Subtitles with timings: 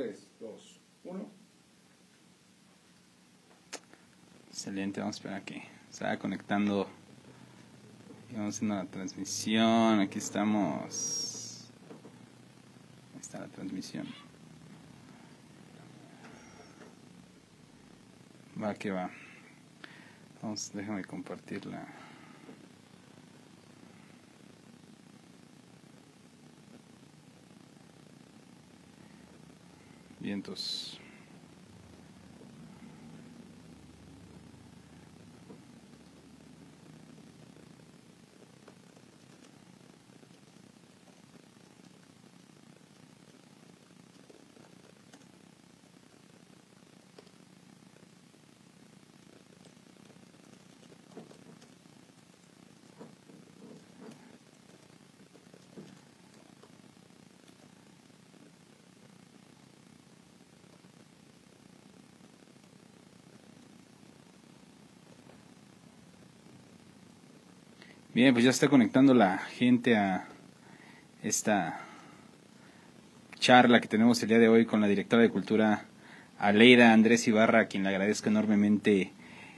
[0.00, 1.30] 3, 2, 1.
[4.48, 6.88] Excelente, vamos a esperar que se vaya conectando.
[8.30, 10.00] Y vamos haciendo la transmisión.
[10.00, 11.70] Aquí estamos.
[13.12, 14.06] Ahí está la transmisión.
[18.58, 19.10] Va que va.
[20.40, 21.86] Vamos, déjame compartirla.
[30.20, 30.99] Vientos.
[68.12, 70.26] Bien, pues ya está conectando la gente a
[71.22, 71.78] esta
[73.38, 75.84] charla que tenemos el día de hoy con la directora de Cultura,
[76.36, 79.12] Aleida Andrés Ibarra, a quien le agradezco enormemente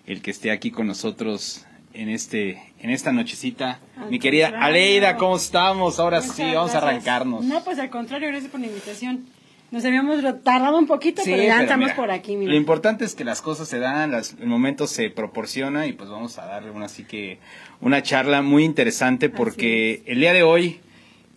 [0.04, 1.64] el que esté aquí con nosotros
[1.94, 3.80] en este en esta nochecita.
[4.10, 5.98] Mi querida Aleida, ¿cómo estamos?
[5.98, 7.46] Ahora sí, vamos a arrancarnos.
[7.46, 9.24] No, pues al contrario, gracias por la invitación.
[9.72, 12.36] Nos habíamos tardado un poquito, pero ya estamos por aquí.
[12.36, 16.10] Lo importante es que las cosas se dan, las, el momento se proporciona y pues
[16.10, 17.38] vamos a darle una así que
[17.80, 20.80] una charla muy interesante porque el día de hoy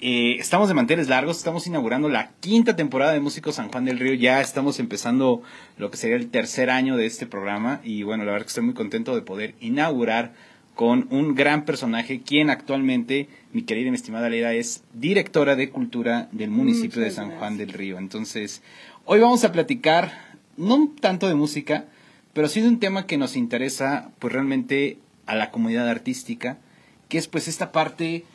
[0.01, 3.99] eh, estamos de manteles largos, estamos inaugurando la quinta temporada de Músicos San Juan del
[3.99, 5.41] Río, ya estamos empezando
[5.77, 8.65] lo que sería el tercer año de este programa y bueno, la verdad que estoy
[8.65, 10.33] muy contento de poder inaugurar
[10.75, 15.69] con un gran personaje, quien actualmente, mi querida y mi estimada Leida, es directora de
[15.69, 17.97] cultura del municipio de San Juan del Río.
[17.97, 18.61] Entonces,
[19.05, 21.85] hoy vamos a platicar, no tanto de música,
[22.33, 26.57] pero sí de un tema que nos interesa, pues realmente a la comunidad artística,
[27.07, 28.25] que es pues esta parte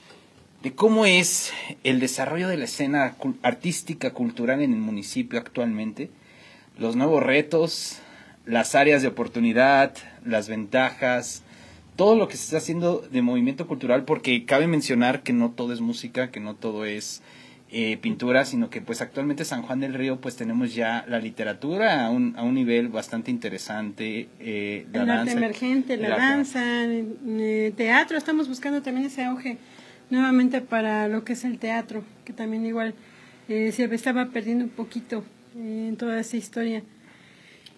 [0.62, 1.52] de cómo es
[1.84, 6.08] el desarrollo de la escena artística, cultural en el municipio actualmente,
[6.78, 7.98] los nuevos retos,
[8.46, 11.42] las áreas de oportunidad, las ventajas,
[12.00, 15.74] todo lo que se está haciendo de movimiento cultural, porque cabe mencionar que no todo
[15.74, 17.20] es música, que no todo es
[17.70, 22.06] eh, pintura, sino que pues actualmente San Juan del Río pues tenemos ya la literatura
[22.06, 24.30] a un, a un nivel bastante interesante.
[24.38, 29.58] Eh, la el danza, arte emergente, la, danza, eh, teatro, estamos buscando también ese auge
[30.08, 32.94] nuevamente para lo que es el teatro, que también igual
[33.50, 35.22] eh, se estaba perdiendo un poquito
[35.54, 36.82] en toda esa historia.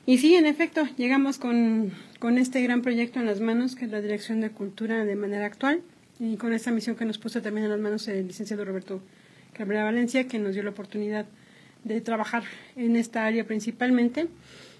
[0.06, 1.90] Y sí, en efecto, llegamos con,
[2.22, 5.44] con este gran proyecto en las manos, que es la Dirección de Cultura de manera
[5.44, 5.80] actual,
[6.20, 9.02] y con esta misión que nos puso también en las manos el licenciado Roberto
[9.52, 11.26] Cabrera Valencia, que nos dio la oportunidad
[11.82, 12.44] de trabajar
[12.76, 14.28] en esta área principalmente,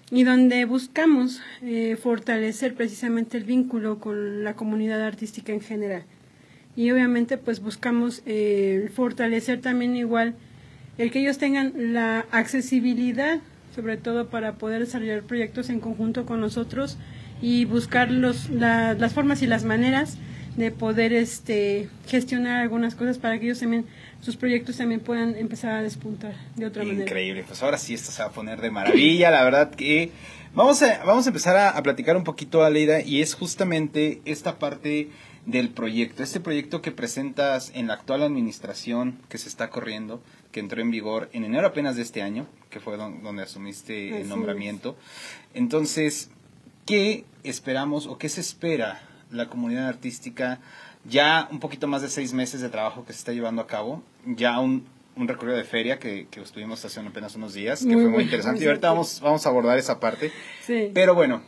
[0.09, 6.05] y donde buscamos eh, fortalecer precisamente el vínculo con la comunidad artística en general.
[6.77, 10.35] Y obviamente pues buscamos eh, fortalecer también igual
[10.97, 13.41] el que ellos tengan la accesibilidad
[13.73, 16.97] sobre todo para poder desarrollar proyectos en conjunto con nosotros
[17.43, 20.17] y buscar los, las formas y las maneras
[20.55, 23.85] de poder este, gestionar algunas cosas para que ellos también,
[24.21, 27.03] sus proyectos también puedan empezar a despuntar de otra manera.
[27.03, 30.11] Increíble, pues ahora sí esto se va a poner de maravilla, la verdad que
[30.55, 34.57] vamos a, vamos a empezar a, a platicar un poquito, Aleida, y es justamente esta
[34.57, 35.09] parte
[35.45, 40.61] del proyecto, este proyecto que presentas en la actual administración que se está corriendo, que
[40.61, 44.95] entró en vigor en enero apenas de este año, que fue donde asumiste el nombramiento.
[45.53, 46.29] Entonces,
[46.85, 49.01] ¿qué esperamos o qué se espera
[49.31, 50.59] la comunidad artística?
[51.05, 54.01] Ya un poquito más de seis meses de trabajo que se está llevando a cabo,
[54.25, 54.85] ya un,
[55.15, 58.63] un recorrido de feria que, que estuvimos haciendo apenas unos días, que fue muy interesante.
[58.63, 60.31] Y ahorita vamos, vamos a abordar esa parte.
[60.93, 61.41] Pero bueno,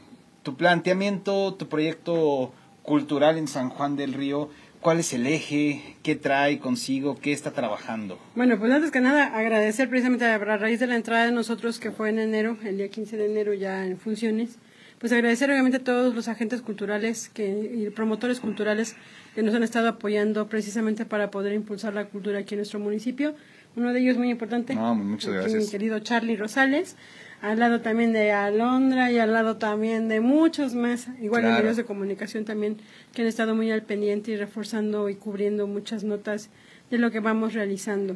[0.44, 2.53] tu planteamiento, tu proyecto
[2.84, 4.50] cultural en San Juan del Río.
[4.81, 5.97] ¿Cuál es el eje?
[6.03, 7.17] ¿Qué trae consigo?
[7.19, 8.19] ¿Qué está trabajando?
[8.35, 11.90] Bueno, pues antes que nada, agradecer precisamente a raíz de la entrada de nosotros, que
[11.90, 14.59] fue en enero, el día 15 de enero ya en funciones,
[15.00, 18.96] pues agradecer obviamente a todos los agentes culturales que, y promotores culturales
[19.34, 23.36] que nos han estado apoyando precisamente para poder impulsar la cultura aquí en nuestro municipio.
[23.76, 25.64] Uno de ellos muy importante, muchas gracias.
[25.64, 26.96] mi querido Charlie Rosales,
[27.42, 31.76] al lado también de Alondra y al lado también de muchos más, igual en medios
[31.76, 32.78] de comunicación también,
[33.14, 36.50] que han estado muy al pendiente y reforzando y cubriendo muchas notas
[36.90, 38.16] de lo que vamos realizando.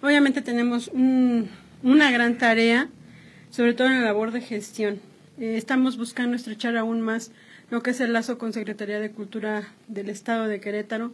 [0.00, 2.88] Obviamente tenemos una gran tarea,
[3.50, 5.00] sobre todo en la labor de gestión.
[5.38, 7.30] Eh, estamos buscando estrechar aún más
[7.70, 11.12] lo que es el lazo con Secretaría de Cultura del Estado de Querétaro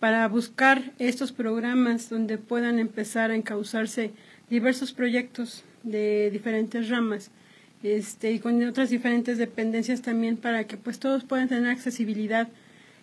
[0.00, 4.12] para buscar estos programas donde puedan empezar a encauzarse
[4.48, 7.30] diversos proyectos de diferentes ramas
[7.82, 12.48] este, y con otras diferentes dependencias también para que pues todos puedan tener accesibilidad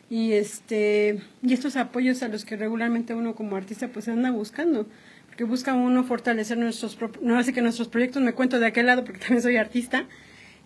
[0.10, 4.88] y este y estos apoyos a los que regularmente uno como artista pues anda buscando
[5.28, 9.04] porque busca uno fortalecer nuestros no hace que nuestros proyectos me cuento de aquel lado
[9.04, 10.06] porque también soy artista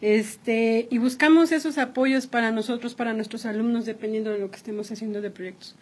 [0.01, 4.91] este y buscamos esos apoyos para nosotros para nuestros alumnos dependiendo de lo que estemos
[4.91, 5.75] haciendo de proyectos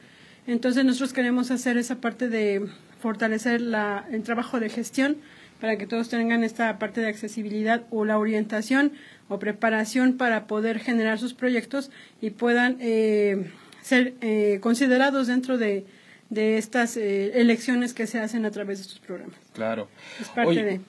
[0.47, 2.67] entonces nosotros queremos hacer esa parte de
[2.99, 5.17] fortalecer la, el trabajo de gestión
[5.59, 8.91] para que todos tengan esta parte de accesibilidad o la orientación
[9.27, 11.91] o preparación para poder generar sus proyectos
[12.21, 15.85] y puedan eh, ser eh, considerados dentro de,
[16.29, 19.37] de estas eh, elecciones que se hacen a través de estos programas.
[19.53, 19.87] Claro.
[20.19, 20.81] Es parte de...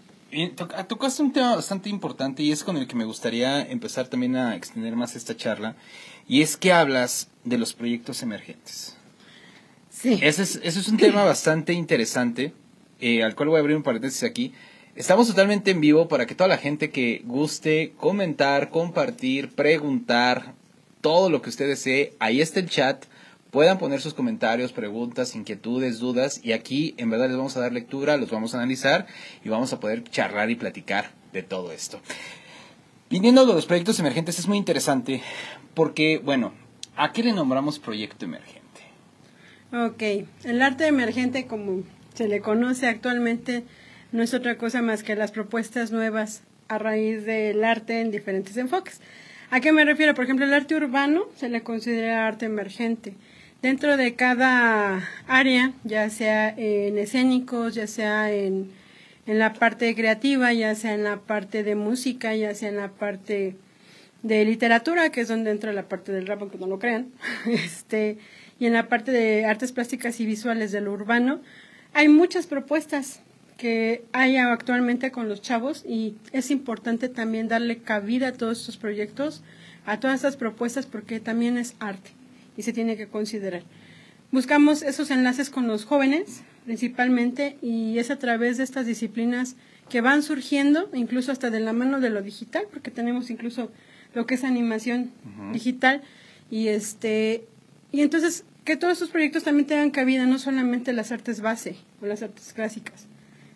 [0.88, 4.56] Tocaste un tema bastante importante y es con el que me gustaría empezar también a
[4.56, 5.75] extender más esta charla
[6.26, 8.96] y es que hablas de los proyectos emergentes.
[9.90, 10.19] Sí.
[10.22, 12.52] Ese es, ese es un tema bastante interesante
[13.00, 14.52] eh, al cual voy a abrir un paréntesis aquí.
[14.96, 20.54] Estamos totalmente en vivo para que toda la gente que guste comentar, compartir, preguntar,
[21.00, 23.04] todo lo que usted desee, ahí está el chat,
[23.50, 27.73] puedan poner sus comentarios, preguntas, inquietudes, dudas y aquí en verdad les vamos a dar
[27.73, 29.06] lectura, los vamos a analizar
[29.45, 32.00] y vamos a poder charlar y platicar de todo esto.
[33.11, 35.23] Viniendo a los proyectos emergentes es muy interesante
[35.75, 36.53] porque, bueno,
[36.97, 38.59] ¿a qué le nombramos proyecto emergente?
[39.73, 41.83] Ok, el arte emergente como
[42.15, 43.65] se le conoce actualmente
[44.12, 48.56] no es otra cosa más que las propuestas nuevas a raíz del arte en diferentes
[48.56, 49.00] enfoques.
[49.50, 50.15] ¿A qué me refiero?
[50.15, 53.15] Por ejemplo, el arte urbano se le considera arte emergente.
[53.60, 58.70] Dentro de cada área, ya sea en escénicos, ya sea en,
[59.26, 62.87] en la parte creativa, ya sea en la parte de música, ya sea en la
[62.87, 63.56] parte
[64.22, 67.08] de literatura, que es donde entra la parte del rap, aunque no lo crean,
[67.46, 68.19] este,
[68.60, 71.40] y en la parte de artes plásticas y visuales de lo urbano,
[71.94, 73.22] hay muchas propuestas
[73.56, 78.76] que hay actualmente con los chavos y es importante también darle cabida a todos estos
[78.76, 79.43] proyectos,
[79.84, 82.18] a todas estas propuestas porque también es arte
[82.58, 83.62] y se tiene que considerar.
[84.31, 89.56] Buscamos esos enlaces con los jóvenes principalmente y es a través de estas disciplinas
[89.88, 93.72] que van surgiendo, incluso hasta de la mano de lo digital, porque tenemos incluso
[94.12, 95.12] lo que es animación
[95.55, 96.02] digital
[96.50, 97.46] y este
[97.90, 102.06] y entonces que todos estos proyectos también tengan cabida, no solamente las artes base o
[102.06, 103.06] las artes clásicas,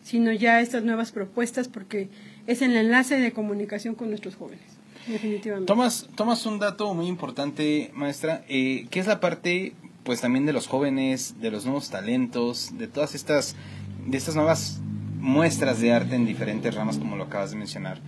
[0.02, 2.08] sino ya estas nuevas propuestas, porque
[2.46, 4.71] es el enlace de comunicación con nuestros jóvenes,
[5.06, 5.66] definitivamente.
[5.66, 10.52] Tomas, tomas un dato muy importante, maestra, eh, que es la parte, pues también de
[10.52, 13.56] los jóvenes, de los nuevos talentos, de todas estas,
[14.06, 14.80] de estas nuevas
[15.18, 18.00] muestras de arte en diferentes ramas, como lo acabas de mencionar.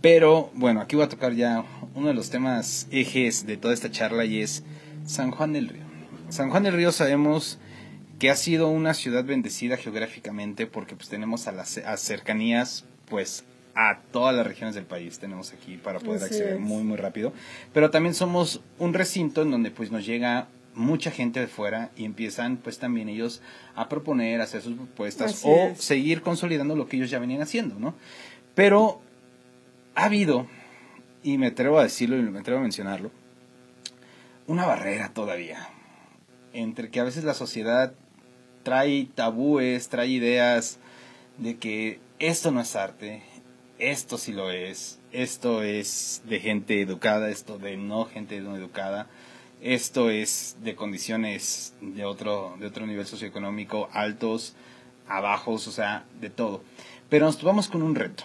[0.00, 1.64] Pero bueno, aquí voy a tocar ya
[1.94, 4.62] uno de los temas ejes de toda esta charla y es
[5.06, 5.84] San Juan del Río.
[6.28, 7.58] San Juan del Río sabemos
[8.18, 13.44] que ha sido una ciudad bendecida geográficamente porque pues tenemos a las cercanías pues
[13.74, 17.32] a todas las regiones del país tenemos aquí para poder acceder muy muy rápido.
[17.72, 22.04] Pero también somos un recinto en donde pues nos llega mucha gente de fuera y
[22.04, 23.42] empiezan pues también ellos
[23.76, 27.94] a proponer hacer sus propuestas o seguir consolidando lo que ellos ya venían haciendo no
[28.56, 29.00] pero
[29.94, 30.48] ha habido
[31.22, 33.12] y me atrevo a decirlo y me atrevo a mencionarlo
[34.48, 35.68] una barrera todavía
[36.52, 37.92] entre que a veces la sociedad
[38.64, 40.78] trae tabúes, trae ideas
[41.38, 43.22] de que esto no es arte,
[43.78, 49.08] esto sí lo es, esto es de gente educada, esto de no gente no educada,
[49.60, 54.54] esto es de condiciones de otro, de otro nivel socioeconómico, altos,
[55.08, 56.62] abajos, o sea, de todo.
[57.08, 58.24] Pero nos topamos con un reto.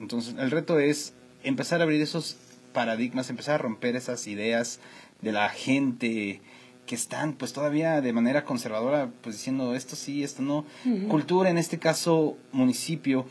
[0.00, 2.36] Entonces, el reto es empezar a abrir esos
[2.72, 4.80] paradigmas, empezar a romper esas ideas
[5.20, 6.40] de la gente
[6.86, 10.64] que están pues todavía de manera conservadora pues diciendo esto sí, esto no.
[11.08, 13.26] Cultura, en este caso municipio,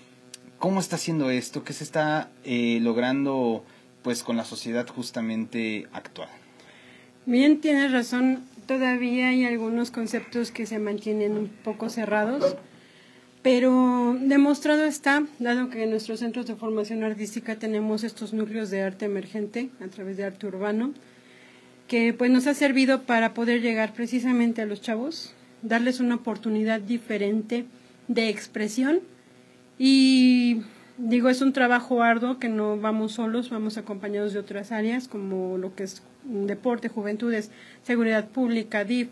[0.60, 1.64] ¿cómo está haciendo esto?
[1.64, 3.64] ¿Qué se está eh, logrando
[4.04, 6.30] pues con la sociedad justamente actual?
[7.26, 12.56] Bien, tienes razón, todavía hay algunos conceptos que se mantienen un poco cerrados,
[13.42, 18.82] pero demostrado está, dado que en nuestros centros de formación artística tenemos estos núcleos de
[18.82, 20.94] arte emergente a través de arte urbano,
[21.88, 26.80] que pues nos ha servido para poder llegar precisamente a los chavos, darles una oportunidad
[26.80, 27.66] diferente
[28.08, 29.02] de expresión
[29.82, 30.62] y
[30.98, 35.58] digo, es un trabajo arduo que no vamos solos, vamos acompañados de otras áreas como
[35.58, 37.50] lo que es deporte, juventudes,
[37.84, 39.08] seguridad pública, DIF,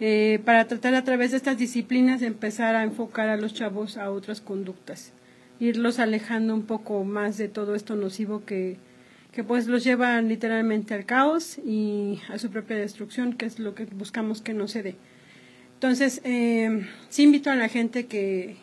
[0.00, 3.98] eh, para tratar a través de estas disciplinas de empezar a enfocar a los chavos
[3.98, 5.12] a otras conductas,
[5.60, 8.78] irlos alejando un poco más de todo esto nocivo que,
[9.32, 13.74] que pues los llevan literalmente al caos y a su propia destrucción, que es lo
[13.74, 14.96] que buscamos que no se dé.
[15.74, 18.56] Entonces, eh, sí invito a la gente que,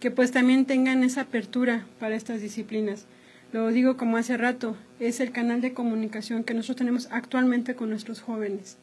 [0.00, 3.06] que pues también tengan esa apertura para estas disciplinas.
[3.52, 7.90] Lo digo como hace rato, es el canal de comunicación que nosotros tenemos actualmente con
[7.90, 8.78] nuestros jóvenes.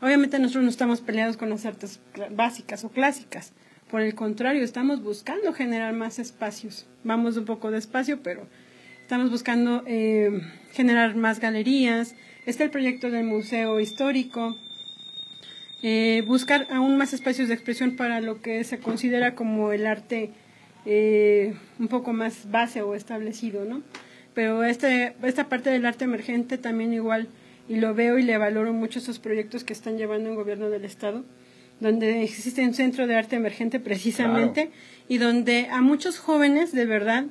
[0.00, 3.52] Obviamente nosotros no estamos peleados con las artes básicas o clásicas,
[3.90, 6.86] por el contrario, estamos buscando generar más espacios.
[7.04, 8.46] Vamos un poco despacio, pero
[9.00, 12.14] estamos buscando eh, generar más galerías.
[12.44, 14.58] Está el proyecto del Museo Histórico,
[15.82, 20.32] eh, buscar aún más espacios de expresión para lo que se considera como el arte
[20.86, 23.82] eh, un poco más base o establecido, ¿no?
[24.34, 27.28] Pero este, esta parte del arte emergente también igual,
[27.68, 30.84] y lo veo y le valoro mucho esos proyectos que están llevando el gobierno del
[30.84, 31.24] Estado,
[31.80, 34.70] donde existe un centro de arte emergente precisamente,
[35.08, 37.26] y donde a muchos jóvenes de verdad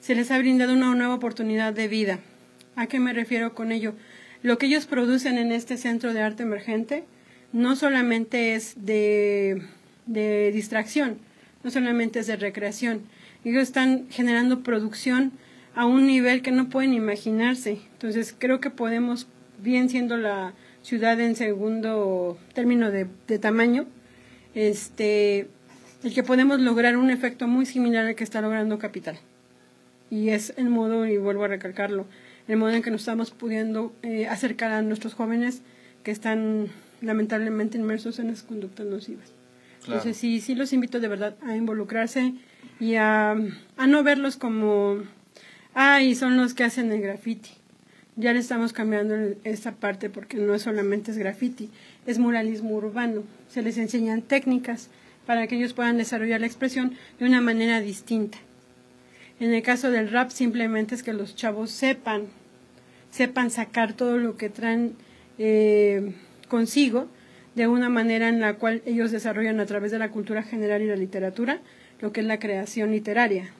[0.00, 2.18] se les ha brindado una nueva oportunidad de vida.
[2.74, 3.94] ¿A qué me refiero con ello?
[4.42, 7.04] Lo que ellos producen en este centro de arte emergente
[7.52, 9.62] no solamente es de,
[10.06, 11.18] distracción,
[11.64, 13.02] no solamente es de recreación.
[13.44, 15.32] Ellos están generando producción
[15.74, 17.78] a un nivel que no pueden imaginarse.
[17.92, 19.26] Entonces creo que podemos,
[19.62, 23.06] bien siendo la ciudad en segundo término de,
[23.38, 23.86] tamaño,
[24.54, 25.48] este,
[26.02, 29.18] el que podemos lograr un efecto muy similar al que está logrando Capital.
[30.10, 32.06] Y es el modo, y vuelvo a recalcarlo,
[32.48, 35.62] el modo en que nos estamos pudiendo eh, acercar a nuestros jóvenes
[36.02, 36.68] que están
[37.00, 39.32] lamentablemente inmersos en las conductas nocivas.
[39.84, 42.34] Entonces sí, sí los invito de verdad a involucrarse
[42.78, 43.32] y a,
[43.76, 44.98] a no verlos como,
[45.74, 47.50] ay, son los que hacen el graffiti.
[48.16, 51.70] Ya le estamos cambiando esta parte porque no solamente es graffiti,
[52.06, 53.22] es muralismo urbano.
[53.48, 54.90] Se les enseñan técnicas
[55.26, 58.38] para que ellos puedan desarrollar la expresión de una manera distinta.
[59.40, 62.26] En el caso del rap simplemente es que los chavos sepan,
[63.10, 64.94] sepan sacar todo lo que traen
[65.38, 66.14] eh,
[66.48, 67.08] consigo
[67.54, 70.86] de una manera en la cual ellos desarrollan a través de la cultura general y
[70.86, 71.60] la literatura
[72.00, 73.50] lo que es la creación literaria,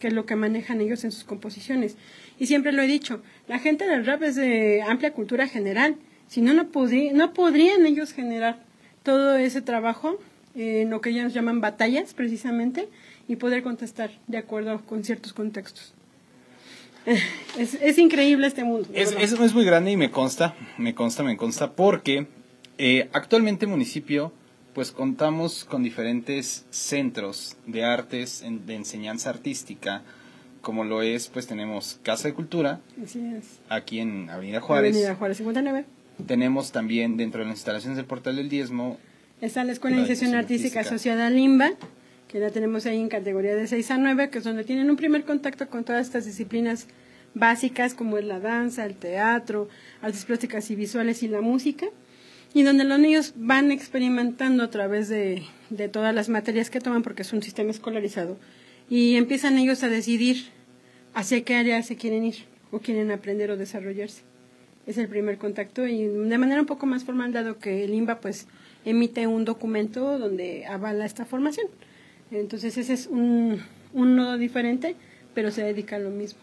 [0.00, 1.96] que es lo que manejan ellos en sus composiciones.
[2.38, 6.40] Y siempre lo he dicho, la gente del rap es de amplia cultura general, si
[6.40, 8.58] no, no, no podrían ellos generar
[9.02, 10.18] todo ese trabajo
[10.56, 12.88] en lo que ellos llaman batallas precisamente
[13.28, 15.94] y poder contestar de acuerdo con ciertos contextos.
[17.56, 18.88] Es, es increíble este mundo.
[18.92, 22.26] Es, es, muy grande y me consta, me consta, me consta, porque
[22.78, 24.32] eh, actualmente municipio
[24.74, 30.02] pues contamos con diferentes centros de artes, de enseñanza artística,
[30.60, 32.80] como lo es, pues tenemos Casa de Cultura,
[33.68, 34.92] aquí en Avenida Juárez.
[34.92, 35.84] Avenida Juárez 59.
[36.26, 38.98] Tenemos también dentro de las instalaciones del Portal del Diezmo.
[39.40, 41.70] Está la Escuela de Iniciación Artística, Asociada Limba,
[42.28, 44.96] que la tenemos ahí en categoría de 6 a 9, que es donde tienen un
[44.96, 46.88] primer contacto con todas estas disciplinas
[47.34, 49.68] básicas como es la danza, el teatro,
[50.02, 51.86] artes plásticas y visuales y la música,
[52.54, 57.02] y donde los niños van experimentando a través de, de todas las materias que toman,
[57.02, 58.38] porque es un sistema escolarizado,
[58.88, 60.46] y empiezan ellos a decidir
[61.14, 62.36] hacia qué área se quieren ir
[62.70, 64.22] o quieren aprender o desarrollarse.
[64.86, 68.20] Es el primer contacto y de manera un poco más formal, dado que el INBA
[68.20, 68.46] pues
[68.84, 71.66] emite un documento donde avala esta formación.
[72.30, 73.60] Entonces ese es un,
[73.92, 74.96] un nodo diferente,
[75.34, 76.38] pero se dedica a lo mismo.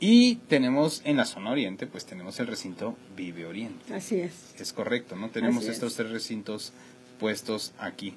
[0.00, 3.94] Y tenemos en la zona oriente, pues tenemos el recinto Vive Oriente.
[3.94, 4.54] Así es.
[4.58, 5.30] Es correcto, ¿no?
[5.30, 6.72] Tenemos estos tres recintos
[7.18, 8.14] puestos aquí.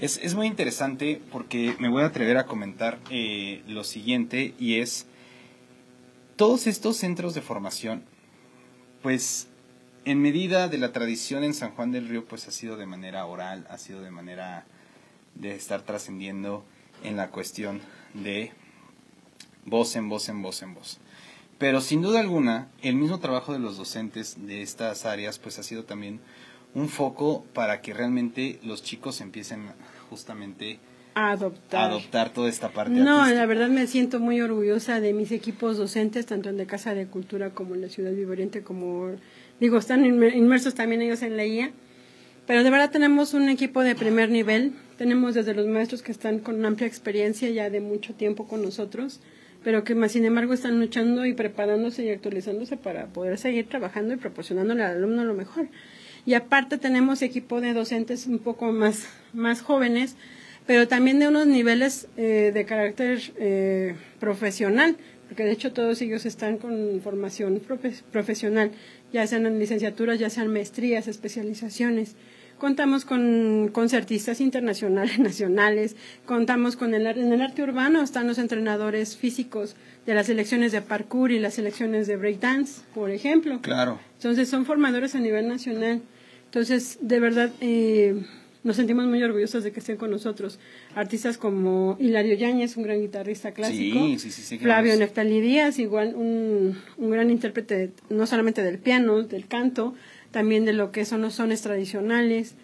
[0.00, 4.80] Es, es, muy interesante porque me voy a atrever a comentar eh, lo siguiente y
[4.80, 5.06] es,
[6.36, 8.02] todos estos centros de formación,
[9.02, 9.46] pues
[10.04, 13.24] en medida de la tradición en San Juan del Río, pues ha sido de manera
[13.24, 14.66] oral, ha sido de manera
[15.36, 16.64] de estar trascendiendo
[17.02, 17.80] en la cuestión
[18.14, 18.52] de
[19.66, 20.98] voz en voz en voz en voz.
[21.58, 25.62] Pero sin duda alguna, el mismo trabajo de los docentes de estas áreas pues ha
[25.62, 26.20] sido también
[26.74, 29.68] un foco para que realmente los chicos empiecen
[30.10, 30.80] justamente
[31.14, 32.90] a adoptar, a adoptar toda esta parte.
[32.90, 36.92] No, la verdad me siento muy orgullosa de mis equipos docentes, tanto en la Casa
[36.94, 39.12] de Cultura como en la Ciudad Vivoriente, como
[39.60, 41.70] digo, están inmersos también ellos en la IA.
[42.46, 44.72] Pero de verdad tenemos un equipo de primer nivel.
[44.98, 48.60] Tenemos desde los maestros que están con una amplia experiencia ya de mucho tiempo con
[48.60, 49.20] nosotros
[49.64, 54.14] pero que más sin embargo están luchando y preparándose y actualizándose para poder seguir trabajando
[54.14, 55.68] y proporcionándole al alumno lo mejor.
[56.26, 60.16] Y aparte tenemos equipo de docentes un poco más, más jóvenes,
[60.66, 64.96] pero también de unos niveles eh, de carácter eh, profesional,
[65.28, 67.60] porque de hecho todos ellos están con formación
[68.12, 68.70] profesional,
[69.12, 72.16] ya sean en licenciaturas, ya sean maestrías, especializaciones.
[72.58, 79.16] Contamos con concertistas internacionales, nacionales, contamos con el, en el arte urbano, están los entrenadores
[79.16, 83.60] físicos de las selecciones de parkour y las selecciones de breakdance, por ejemplo.
[83.60, 83.98] Claro.
[84.16, 86.02] Entonces son formadores a nivel nacional.
[86.46, 88.22] Entonces, de verdad, eh,
[88.64, 90.58] nos sentimos muy orgullosos de que estén con nosotros.
[90.94, 93.98] Artistas como Hilario Yáñez, un gran guitarrista clásico.
[94.58, 99.94] Flavio Neftali Díaz, igual un, un gran intérprete no solamente del piano, del canto,
[100.34, 102.56] también de lo que son los sones tradicionales.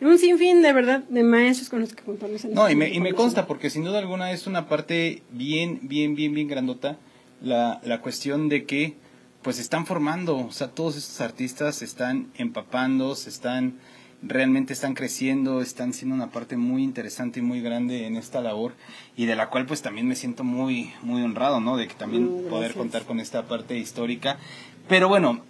[0.00, 2.44] Un sinfín de verdad de maestros con los que contamos.
[2.44, 6.14] no, y me, y me consta, porque sin duda alguna es una parte bien, bien,
[6.14, 6.98] bien, bien grandota
[7.42, 8.94] la, la cuestión de que
[9.42, 13.78] pues están formando, o sea, todos estos artistas se están empapando, se están
[14.22, 18.74] realmente están creciendo, están siendo una parte muy interesante y muy grande en esta labor
[19.16, 21.76] y de la cual pues también me siento muy muy honrado, ¿no?
[21.76, 24.38] De que también poder contar con esta parte histórica.
[24.88, 25.42] Pero bueno,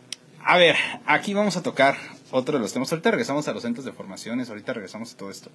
[0.44, 1.96] a ver, aquí vamos a tocar
[2.30, 2.90] otro de los temas.
[2.92, 5.50] Ahorita regresamos a los centros de formaciones, ahorita regresamos a todo esto.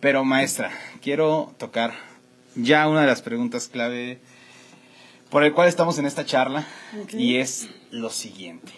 [0.00, 0.70] Pero maestra,
[1.02, 1.94] quiero tocar
[2.54, 4.18] ya una de las preguntas clave
[5.30, 6.66] por el cual estamos en esta charla
[7.12, 8.72] y es lo siguiente.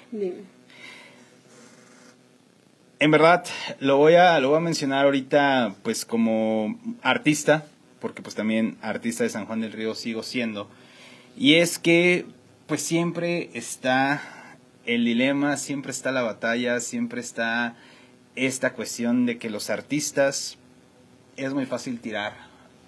[2.98, 3.44] En verdad,
[3.78, 7.66] lo voy a, lo voy a mencionar ahorita, pues como artista,
[8.00, 10.70] porque pues también artista de San Juan del Río sigo siendo.
[11.36, 12.24] Y es que,
[12.66, 14.35] pues siempre está
[14.86, 17.76] el dilema, siempre está la batalla, siempre está
[18.36, 20.58] esta cuestión de que los artistas
[21.36, 22.34] es muy fácil tirar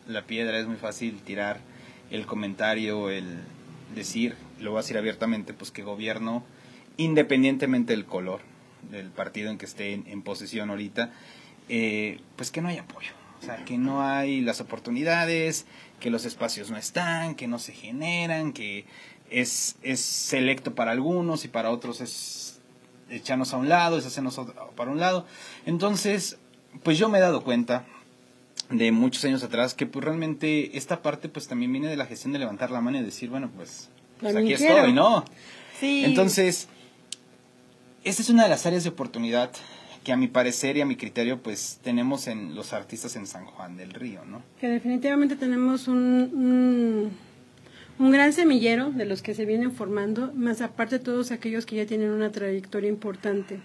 [0.06, 1.60] la piedra, es muy fácil tirar
[2.10, 3.38] el comentario, el
[3.94, 6.44] decir, lo voy a decir abiertamente, pues que gobierno,
[6.96, 8.40] independientemente del color,
[8.90, 11.12] del partido en que esté en, posesión ahorita,
[11.68, 13.10] eh, pues que no hay apoyo.
[13.40, 15.64] O sea, que no hay las oportunidades,
[16.00, 18.84] que los espacios no están, que no se generan, que
[19.30, 22.60] es, es selecto para algunos y para otros es
[23.10, 24.40] echarnos a un lado, es hacernos
[24.76, 25.26] para un lado.
[25.66, 26.38] Entonces,
[26.82, 27.86] pues yo me he dado cuenta
[28.70, 32.32] de muchos años atrás que pues realmente esta parte pues también viene de la gestión
[32.32, 33.88] de levantar la mano y decir, bueno, pues,
[34.20, 35.24] pues aquí estoy, ¿no?
[35.80, 36.02] Sí.
[36.04, 36.68] Entonces,
[38.04, 39.50] esta es una de las áreas de oportunidad
[40.04, 43.44] que a mi parecer y a mi criterio pues tenemos en los artistas en San
[43.44, 44.42] Juan del Río, ¿no?
[44.60, 47.10] Que definitivamente tenemos un, un,
[47.98, 52.10] gran semillero de los que se vienen formando, más aparte todos aquellos que ya tienen
[52.10, 53.58] una trayectoria importante.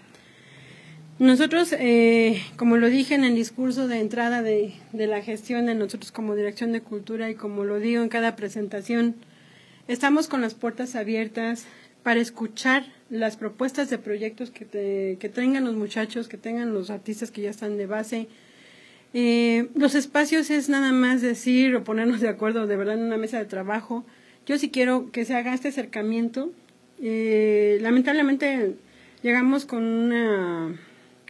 [1.20, 5.76] Nosotros, eh, como lo dije en el discurso de entrada de, de la gestión de
[5.76, 9.14] nosotros como Dirección de Cultura y como lo digo en cada presentación,
[9.86, 11.66] estamos con las puertas abiertas
[12.02, 17.30] para escuchar las propuestas de proyectos que, que tengan los muchachos, que tengan los artistas
[17.30, 18.28] que ya están de base.
[19.14, 23.16] Eh, los espacios es nada más decir o ponernos de acuerdo de verdad en una
[23.16, 24.04] mesa de trabajo.
[24.46, 26.52] Yo sí quiero que se haga este acercamiento.
[27.00, 28.74] Eh, lamentablemente
[29.22, 30.78] llegamos con una,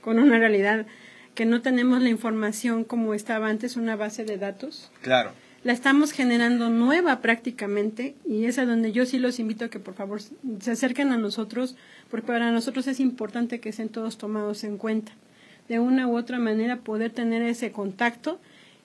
[0.02, 0.86] con una realidad
[1.34, 4.90] que no tenemos la información como estaba antes, una base de datos.
[5.02, 5.32] Claro
[5.64, 9.80] la estamos generando nueva prácticamente y es a donde yo sí los invito a que
[9.80, 11.74] por favor se acerquen a nosotros
[12.10, 15.12] porque para nosotros es importante que estén todos tomados en cuenta.
[15.66, 18.38] De una u otra manera poder tener ese contacto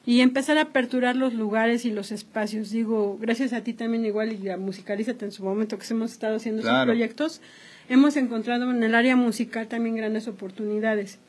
[0.10, 2.72] y empezar a aperturar los lugares y los espacios.
[2.72, 6.38] Digo, gracias a ti también igual y a Musicalízate en su momento que hemos estado
[6.38, 7.42] haciendo esos proyectos,
[7.90, 11.20] hemos encontrado en el área musical también grandes oportunidades.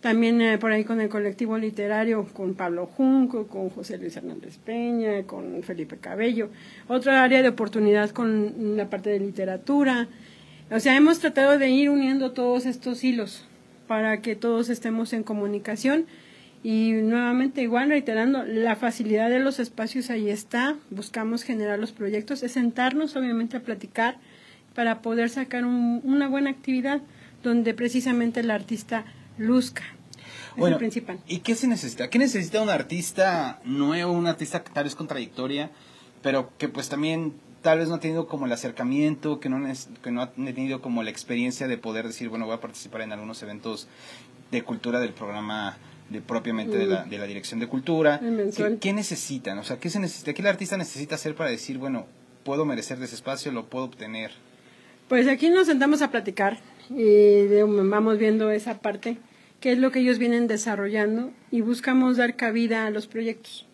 [0.00, 4.56] También eh, por ahí con el colectivo literario, con Pablo Junco, con José Luis Hernández
[4.56, 6.48] Peña, con Felipe Cabello.
[6.88, 10.08] Otra área de oportunidad con la parte de literatura.
[10.70, 13.44] O sea, hemos tratado de ir uniendo todos estos hilos
[13.86, 16.06] para que todos estemos en comunicación.
[16.62, 20.76] Y nuevamente, igual reiterando, la facilidad de los espacios ahí está.
[20.90, 24.18] Buscamos generar los proyectos, es sentarnos obviamente a platicar
[24.74, 27.00] para poder sacar una buena actividad
[27.42, 29.04] donde precisamente el artista
[29.38, 29.82] luzca.
[30.56, 31.18] bueno, principal.
[31.26, 32.10] ¿Y qué se necesita?
[32.10, 35.70] ¿Qué necesita un artista nuevo, un artista que tal vez con trayectoria,
[36.22, 39.66] pero que pues también tal vez no ha tenido como el acercamiento, que no,
[40.02, 43.12] que no ha tenido como la experiencia de poder decir, bueno, voy a participar en
[43.12, 43.88] algunos eventos
[44.50, 45.78] de cultura del programa
[46.10, 47.10] de propiamente de, la, mm.
[47.10, 48.20] de la Dirección de Cultura.
[48.20, 49.58] ¿Qué, ¿Qué, necesitan?
[49.58, 50.34] O sea, ¿qué se necesita?
[50.34, 52.06] ¿Qué el artista necesita hacer para decir, bueno,
[52.44, 54.32] puedo merecer de ese espacio, lo puedo obtener?
[55.08, 56.58] Pues aquí nos sentamos a platicar
[56.90, 59.16] y vamos viendo esa parte
[59.60, 63.66] qué es lo que ellos vienen desarrollando y buscamos dar cabida a los proyectos.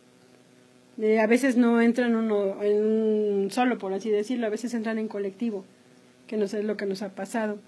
[0.98, 5.64] a veces no entran uno en solo, por así decirlo, a veces entran en colectivo,
[6.26, 7.58] que no sé lo que nos ha pasado.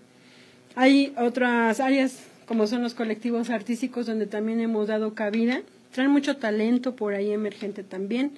[0.75, 5.61] Hay otras áreas, como son los colectivos artísticos, donde también hemos dado cabida.
[5.93, 8.33] Traen mucho talento por ahí emergente también.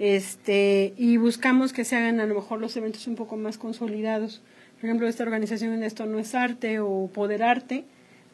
[0.00, 4.42] Este, y buscamos que se hagan a lo mejor los eventos un poco más consolidados.
[4.80, 7.84] Por ejemplo, esta organización en Esto No es Arte o Poder Arte,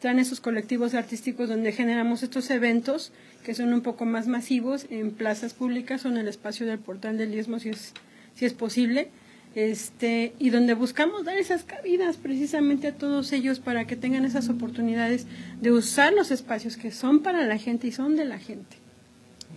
[0.01, 3.11] están esos colectivos artísticos donde generamos estos eventos
[3.45, 7.19] que son un poco más masivos en plazas públicas o en el espacio del portal
[7.19, 7.93] del diezmo si es,
[8.33, 9.09] si es posible.
[9.55, 14.49] Este y donde buscamos dar esas cabidas precisamente a todos ellos para que tengan esas
[14.49, 15.27] oportunidades
[15.59, 18.77] de usar los espacios que son para la gente y son de la gente.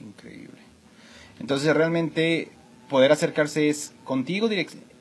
[0.04, 0.58] Increíble.
[1.40, 2.48] Entonces realmente
[2.88, 4.48] poder acercarse es contigo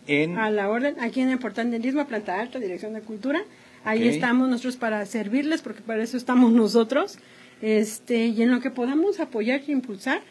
[0.07, 0.37] en...
[0.37, 3.41] A la orden, aquí en el portal del Istmo, Planta Alta, Dirección de Cultura.
[3.85, 7.17] Ahí estamos nosotros para servirles, porque para eso estamos nosotros.
[7.61, 10.21] Este, y en lo que podamos apoyar y impulsar,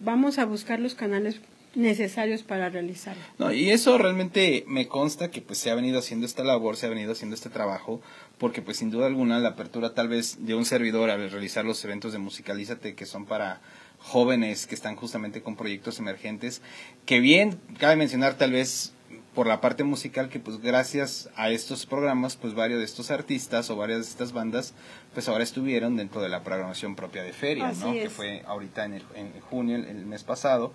[0.00, 1.40] vamos a buscar los canales
[1.78, 3.22] necesarios para realizarlo.
[3.38, 6.86] No, y eso realmente me consta que pues se ha venido haciendo esta labor, se
[6.86, 8.00] ha venido haciendo este trabajo,
[8.36, 11.82] porque pues sin duda alguna la apertura tal vez de un servidor al realizar los
[11.84, 13.60] eventos de Musicalízate que son para
[13.98, 16.62] jóvenes que están justamente con proyectos emergentes,
[17.06, 18.92] que bien cabe mencionar tal vez
[19.34, 23.70] por la parte musical que pues gracias a estos programas pues varios de estos artistas
[23.70, 24.74] o varias de estas bandas
[25.14, 27.92] pues ahora estuvieron dentro de la programación propia de feria, ¿no?
[27.92, 30.72] Que fue ahorita en, el, en junio, el, mes pasado,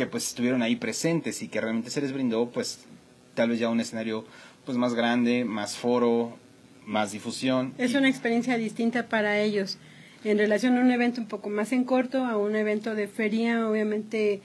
[0.00, 2.86] que pues estuvieron ahí presentes y que realmente se les brindó pues
[3.34, 4.24] tal vez ya un escenario
[4.64, 6.38] pues más grande, más foro,
[6.86, 7.74] más difusión.
[7.76, 9.76] Es una experiencia distinta para ellos
[10.24, 13.68] en relación a un evento un poco más en corto, a un evento de feria,
[13.68, 14.40] obviamente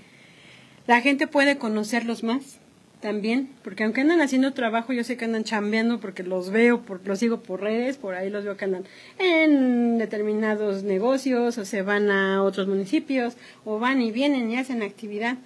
[0.88, 2.60] la gente puede conocerlos más
[3.06, 7.08] también, porque aunque andan haciendo trabajo, yo sé que andan chambeando porque los veo, porque
[7.08, 8.84] los sigo por redes, por ahí los veo que andan
[9.20, 14.82] en determinados negocios o se van a otros municipios o van y vienen y hacen
[14.82, 15.38] actividad,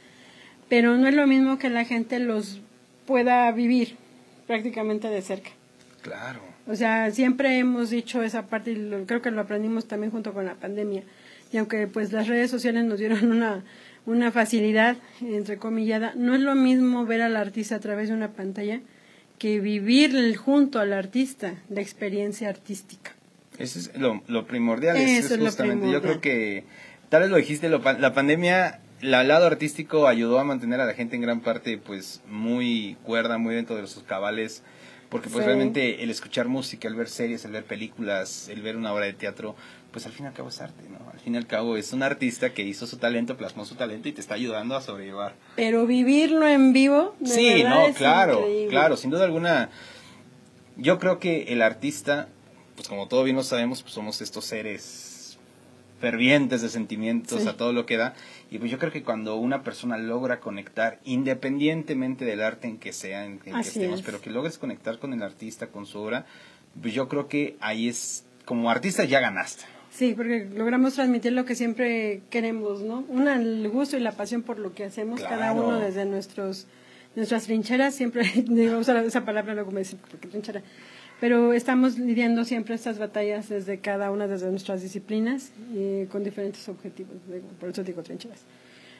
[0.69, 2.61] pero no es lo mismo que la gente los
[3.05, 3.97] pueda vivir
[4.47, 5.49] prácticamente de cerca.
[6.01, 6.39] Claro.
[6.65, 10.45] O sea, siempre hemos dicho esa parte y creo que lo aprendimos también junto con
[10.45, 11.03] la pandemia.
[11.51, 13.65] Y aunque pues las redes sociales nos dieron una,
[14.09, 18.31] una facilidad, entre comillada, no es lo mismo ver al artista a través de una
[18.31, 18.81] pantalla
[19.37, 23.11] que vivir junto al artista la experiencia artística.
[23.57, 24.97] Eso es lo, lo primordial.
[24.97, 26.63] Eso es, justamente, yo creo que,
[27.09, 31.15] tal vez lo dijiste, la pandemia, el lado artístico ayudó a mantener a la gente
[31.15, 34.63] en gran parte pues muy cuerda, muy dentro de sus cabales
[35.09, 38.93] porque pues realmente el escuchar música, el ver series, el ver películas, el ver una
[38.93, 39.55] obra de teatro,
[39.91, 40.99] pues al fin y al cabo es arte, ¿no?
[41.11, 44.07] Al fin y al cabo es un artista que hizo su talento, plasmó su talento
[44.07, 45.33] y te está ayudando a sobrellevar.
[45.55, 49.69] Pero vivirlo en vivo, sí, no, claro, claro, sin duda alguna.
[50.77, 52.29] Yo creo que el artista,
[52.75, 55.08] pues como todos bien lo sabemos, pues somos estos seres
[55.99, 58.13] fervientes de sentimientos a todo lo que da.
[58.49, 62.93] Y pues yo creo que cuando una persona logra conectar, independientemente del arte en que
[62.93, 66.25] sea, en, que estemos, pero que logres conectar con el artista, con su obra,
[66.81, 69.63] pues yo creo que ahí es, como artista ya ganaste.
[69.91, 73.03] Sí, porque logramos transmitir lo que siempre queremos, ¿no?
[73.07, 76.67] Una, el gusto y la pasión por lo que hacemos, cada uno desde nuestros
[77.15, 80.61] nuestras trincheras, siempre digo usar esa palabra luego me dicen, porque trinchera?
[81.19, 86.67] Pero estamos lidiando siempre estas batallas desde cada una de nuestras disciplinas y con diferentes
[86.69, 87.15] objetivos,
[87.59, 88.41] por eso digo trincheras.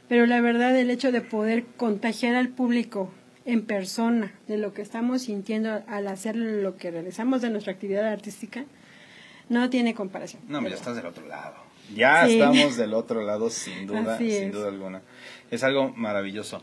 [0.08, 3.12] Pero la verdad, el hecho de poder contagiar al público
[3.46, 8.06] en persona de lo que estamos sintiendo al hacer lo que realizamos de nuestra actividad
[8.08, 8.66] artística,
[9.48, 10.42] no tiene comparación.
[10.48, 11.56] No, ya estás del otro lado.
[11.96, 15.02] Ya estamos del otro lado, sin duda, sin duda alguna.
[15.50, 16.62] Es algo maravilloso.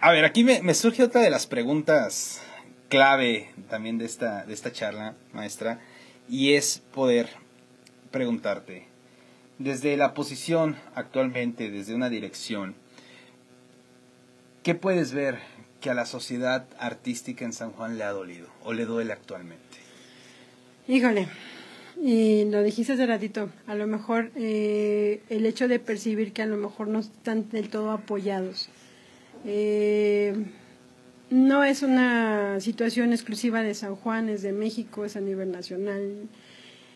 [0.00, 2.42] A ver, aquí me surge otra de las preguntas
[2.90, 5.80] clave también de esta, de esta charla, maestra,
[6.28, 7.30] y es poder
[8.10, 8.86] preguntarte,
[9.58, 12.74] desde la posición actualmente, desde una dirección,
[14.62, 15.38] ¿qué puedes ver
[15.80, 19.78] que a la sociedad artística en San Juan le ha dolido o le duele actualmente?
[20.88, 21.28] Híjole,
[22.02, 26.46] y lo dijiste hace ratito, a lo mejor eh, el hecho de percibir que a
[26.46, 28.68] lo mejor no están del todo apoyados.
[29.44, 30.34] Eh,
[31.30, 36.28] no es una situación exclusiva de San Juan, es de México, es a nivel nacional,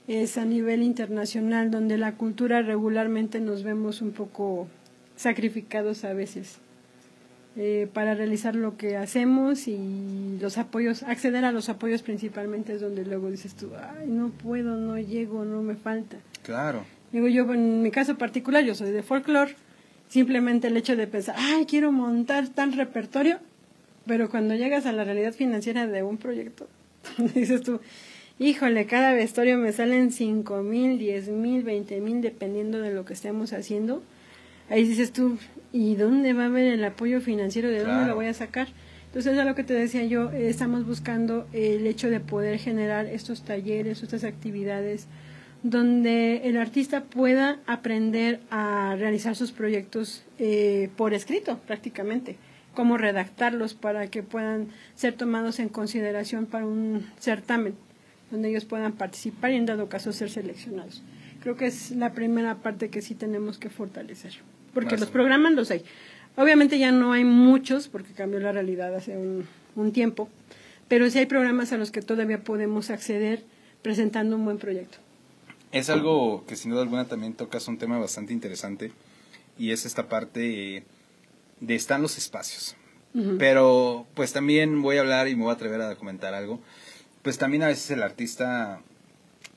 [0.08, 4.68] es a nivel internacional, donde la cultura regularmente nos vemos un poco
[5.16, 6.58] sacrificados a veces
[7.56, 12.80] eh, para realizar lo que hacemos y los apoyos, acceder a los apoyos principalmente es
[12.80, 16.16] donde luego dices tú, ay, no puedo, no llego, no me falta.
[16.42, 16.84] Claro.
[17.12, 19.54] Digo yo, en mi caso particular, yo soy de folclore,
[20.08, 23.38] simplemente el hecho de pensar, ay, quiero montar tal repertorio,
[24.06, 26.68] pero cuando llegas a la realidad financiera de un proyecto,
[27.34, 27.80] dices tú,
[28.38, 33.14] híjole, cada vestuario me salen cinco mil, diez mil, veinte mil, dependiendo de lo que
[33.14, 34.02] estemos haciendo.
[34.70, 35.38] Ahí dices tú,
[35.72, 37.68] ¿y dónde va a haber el apoyo financiero?
[37.68, 38.68] ¿De dónde lo voy a sacar?
[39.06, 43.06] Entonces, es lo que te decía yo, eh, estamos buscando el hecho de poder generar
[43.06, 45.06] estos talleres, estas actividades,
[45.62, 52.36] donde el artista pueda aprender a realizar sus proyectos eh, por escrito, prácticamente
[52.74, 57.74] cómo redactarlos para que puedan ser tomados en consideración para un certamen
[58.30, 61.02] donde ellos puedan participar y en dado caso ser seleccionados.
[61.42, 64.32] Creo que es la primera parte que sí tenemos que fortalecer,
[64.72, 65.84] porque los programas los hay.
[66.36, 70.28] Obviamente ya no hay muchos porque cambió la realidad hace un, un tiempo,
[70.88, 73.44] pero sí hay programas a los que todavía podemos acceder
[73.82, 74.98] presentando un buen proyecto.
[75.70, 78.92] Es algo que sin duda alguna también tocas un tema bastante interesante
[79.58, 80.84] y es esta parte
[81.60, 82.76] de están los espacios.
[83.38, 86.58] Pero pues también voy a hablar y me voy a atrever a comentar algo.
[87.22, 88.80] Pues también a veces el artista,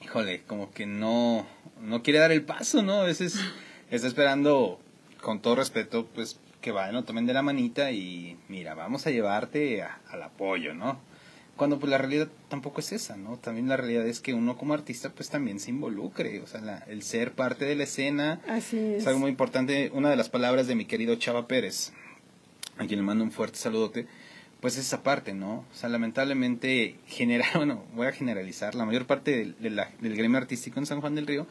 [0.03, 1.47] híjole, como que no,
[1.81, 3.01] no quiere dar el paso, ¿no?
[3.01, 3.39] A veces
[3.89, 4.79] está esperando,
[5.21, 9.09] con todo respeto, pues que vayan, no tomen de la manita y mira, vamos a
[9.09, 10.99] llevarte al apoyo, ¿no?
[11.57, 13.37] Cuando pues la realidad tampoco es esa, ¿no?
[13.37, 17.03] También la realidad es que uno como artista pues también se involucre, o sea, el
[17.03, 19.01] ser parte de la escena Así es.
[19.01, 19.91] es algo muy importante.
[19.93, 21.91] Una de las palabras de mi querido Chava Pérez,
[22.77, 24.07] a quien le mando un fuerte saludote,
[24.61, 25.65] pues es esa parte, ¿no?
[25.71, 30.79] O sea, lamentablemente, general, bueno, voy a generalizar, la mayor parte del, del gremio artístico
[30.79, 31.47] en San Juan del Río,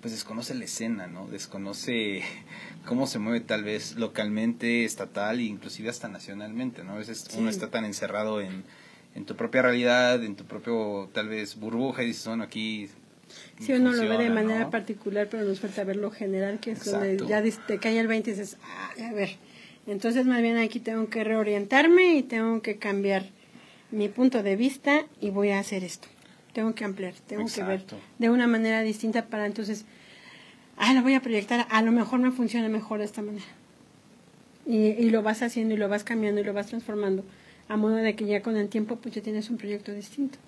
[0.00, 1.26] pues desconoce la escena, ¿no?
[1.28, 2.22] Desconoce
[2.86, 6.92] cómo se mueve tal vez localmente, estatal e inclusive hasta nacionalmente, ¿no?
[6.92, 8.64] A veces uno está tan encerrado en
[9.18, 12.88] en tu propia realidad, en tu propio tal vez burbuja y dices, bueno, aquí...
[13.60, 16.84] Sí, uno lo ve de manera particular, pero nos falta ver lo general, que es
[16.84, 19.30] donde ya te cae el 20 y dices, ah, a ver,
[19.86, 23.26] entonces más bien aquí tengo que reorientarme y tengo que cambiar
[23.90, 26.08] mi punto de vista y voy a hacer esto.
[26.52, 27.84] Tengo que ampliar, tengo que ver
[28.18, 29.84] de una manera distinta para entonces,
[30.76, 33.44] ah, lo voy a proyectar, a lo mejor me funciona mejor de esta manera.
[34.64, 37.24] Y, y lo vas haciendo y lo vas cambiando y lo vas transformando
[37.68, 40.38] a modo de que ya con el tiempo pues ya tienes un proyecto distinto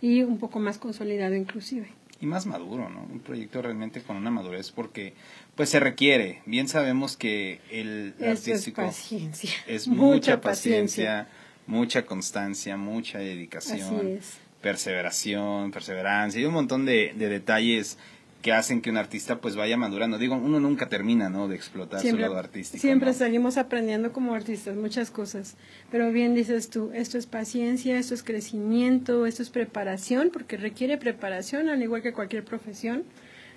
[0.00, 1.88] y un poco más consolidado inclusive.
[2.20, 3.06] Y más maduro, ¿no?
[3.12, 5.14] Un proyecto realmente con una madurez porque
[5.54, 6.42] pues se requiere.
[6.46, 9.50] Bien sabemos que el artístico es paciencia.
[9.66, 11.28] Es mucha, paciencia,
[11.66, 14.18] mucha constancia, mucha dedicación,
[14.60, 17.98] perseveración, perseverancia y un montón de, de detalles
[18.42, 20.18] que hacen que un artista pues vaya madurando.
[20.18, 21.48] Digo, uno nunca termina, ¿no?
[21.48, 22.80] De explotar su lado artístico.
[22.80, 25.56] Siempre seguimos aprendiendo como artistas muchas cosas.
[25.90, 30.98] Pero bien dices tú, esto es paciencia, esto es crecimiento, esto es preparación, porque requiere
[30.98, 33.04] preparación, al igual que cualquier profesión.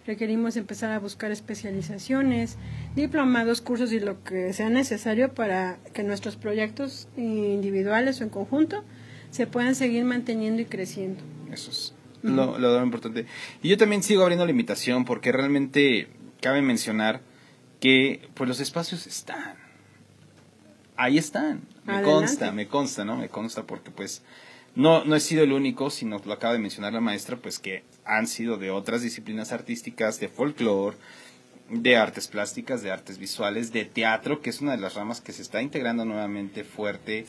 [0.07, 2.57] Requerimos empezar a buscar especializaciones,
[2.95, 8.83] diplomados, cursos y lo que sea necesario para que nuestros proyectos individuales o en conjunto
[9.29, 11.21] se puedan seguir manteniendo y creciendo.
[11.51, 13.25] Eso es lo, lo importante.
[13.61, 16.07] Y yo también sigo abriendo la invitación porque realmente
[16.41, 17.21] cabe mencionar
[17.79, 19.55] que pues los espacios están.
[20.95, 21.61] Ahí están.
[21.83, 23.17] Me consta, me consta, ¿no?
[23.17, 24.21] Me consta porque pues
[24.75, 27.83] no, no he sido el único, sino lo acaba de mencionar la maestra, pues que
[28.05, 30.95] han sido de otras disciplinas artísticas, de folclore,
[31.71, 35.31] de artes plásticas, de artes visuales, de teatro, que es una de las ramas que
[35.31, 37.25] se está integrando nuevamente fuerte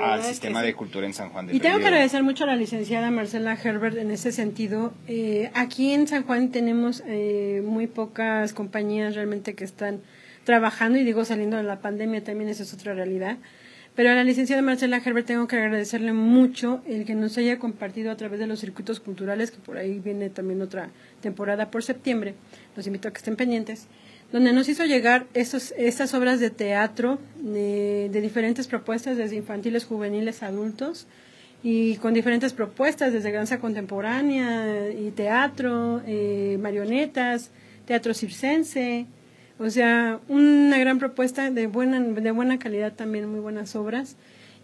[0.00, 2.56] al sistema de cultura en San Juan de Y tengo que agradecer mucho a la
[2.56, 4.94] licenciada Marcela Herbert en ese sentido.
[5.08, 10.00] Eh, aquí en San Juan tenemos eh, muy pocas compañías realmente que están
[10.44, 13.36] trabajando, y digo saliendo de la pandemia también esa es otra realidad.
[13.96, 18.12] Pero a la licenciada Marcela Herbert tengo que agradecerle mucho el que nos haya compartido
[18.12, 20.90] a través de los circuitos culturales, que por ahí viene también otra
[21.26, 22.34] temporada por septiembre,
[22.76, 23.88] los invito a que estén pendientes,
[24.30, 30.44] donde nos hizo llegar esos, estas obras de teatro de, diferentes propuestas, desde infantiles, juveniles,
[30.44, 31.06] adultos,
[31.64, 37.50] y con diferentes propuestas, desde danza contemporánea y teatro, eh, marionetas,
[37.86, 39.06] teatro circense,
[39.58, 44.14] o sea, una gran propuesta de buena, de buena calidad también, muy buenas obras,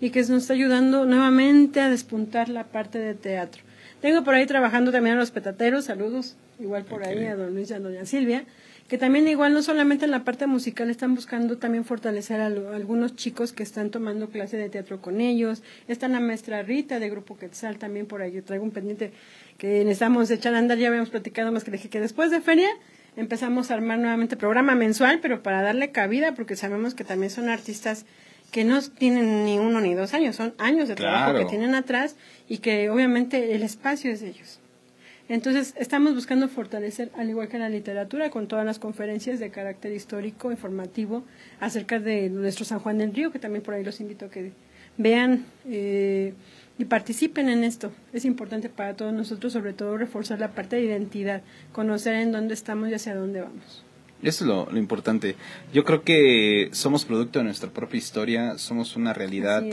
[0.01, 3.62] y que nos está ayudando nuevamente a despuntar la parte de teatro.
[4.03, 7.71] Tengo por ahí trabajando también a los petateros, saludos, igual por ahí a don Luis
[7.71, 8.43] y a doña Silvia,
[8.88, 13.15] que también igual no solamente en la parte musical están buscando también fortalecer a, algunos
[13.15, 15.62] chicos que están tomando clase de teatro con ellos.
[15.87, 18.33] Está la maestra Rita de Grupo Quetzal también por ahí.
[18.33, 19.12] Yo traigo un pendiente
[19.57, 22.71] que necesitamos echar a andar, ya habíamos platicado más que dije que después de feria
[23.17, 27.49] empezamos a armar nuevamente programa mensual, pero para darle cabida, porque sabemos que también son
[27.49, 28.05] artistas
[28.53, 32.17] que no tienen ni uno ni dos años, son años de trabajo que tienen atrás
[32.49, 34.61] y que obviamente el espacio es de ellos.
[35.29, 39.93] Entonces, estamos buscando fortalecer, al igual que la literatura, con todas las conferencias de carácter
[39.93, 41.25] histórico, informativo,
[41.61, 44.53] acerca de nuestro San Juan del Río, que también por ahí los invito a que
[44.99, 46.35] vean eh,
[46.77, 47.91] y participen en esto.
[48.12, 51.41] Es importante para todos nosotros, sobre todo, reforzar la parte de identidad,
[51.73, 53.85] conocer en dónde estamos y hacia dónde vamos.
[54.22, 55.37] Eso es lo, importante.
[55.72, 59.64] Yo creo que somos producto de nuestra propia historia, somos una realidad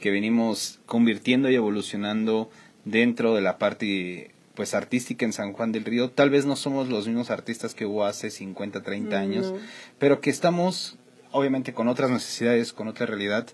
[0.00, 2.50] que venimos convirtiendo y evolucionando
[2.84, 6.10] dentro de la parte pues artística en San Juan del Río.
[6.10, 9.54] Tal vez no somos los mismos artistas que hubo hace 50, 30 años,
[9.98, 10.98] pero que estamos
[11.32, 13.48] obviamente con otras necesidades, con otra realidad,